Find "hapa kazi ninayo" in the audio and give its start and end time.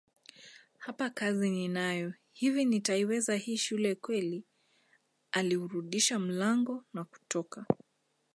0.77-2.13